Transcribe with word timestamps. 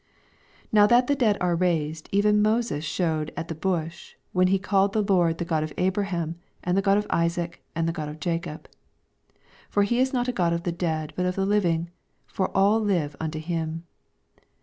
37 0.71 0.71
Now 0.71 0.87
that 0.87 1.05
tbe 1.07 1.17
dead 1.19 1.37
are 1.39 1.55
raised, 1.55 2.09
even 2.11 2.41
Moses 2.41 2.83
shewed 2.83 3.31
at 3.37 3.49
the 3.49 3.53
buslu 3.53 4.15
when 4.31 4.47
he 4.47 4.57
calleth 4.57 4.93
the 4.93 5.03
Lord 5.03 5.37
the 5.37 5.45
God 5.45 5.61
of 5.61 5.73
Abra 5.77 6.05
ham, 6.05 6.37
and 6.63 6.75
the 6.75 6.81
God 6.81 6.97
of 6.97 7.05
Isaac, 7.11 7.61
and 7.75 7.87
tlM 7.87 7.93
God 7.93 8.09
of 8.09 8.19
Jacob. 8.19 8.61
88 9.29 9.39
For 9.69 9.83
he 9.83 9.99
is 9.99 10.11
not 10.11 10.27
a 10.27 10.31
God 10.31 10.53
of 10.53 10.63
the 10.63 10.71
dead, 10.71 11.13
but 11.15 11.27
of 11.27 11.35
the 11.35 11.45
living: 11.45 11.91
for 12.25 12.49
all 12.57 12.79
live 12.79 13.15
unto 13.19 13.37
him. 13.37 13.83